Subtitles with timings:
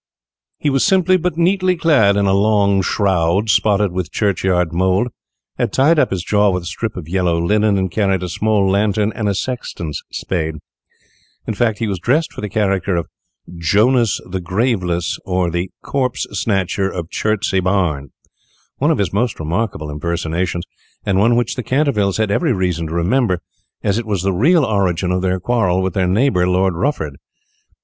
[0.57, 5.09] He was simply but neatly clad in a long shroud, spotted with churchyard mould,
[5.59, 8.67] had tied up his jaw with a strip of yellow linen, and carried a small
[8.67, 10.55] lantern and a sexton's spade.
[11.45, 13.05] In fact, he was dressed for the character of
[13.59, 18.09] "Jonas the Graveless, or the Corpse Snatcher of Chertsey Barn,"
[18.77, 20.63] one of his most remarkable impersonations,
[21.05, 23.39] and one which the Cantervilles had every reason to remember,
[23.83, 27.19] as it was the real origin of their quarrel with their neighbour, Lord Rufford.